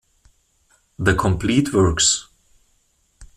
[0.97, 2.27] The complete works".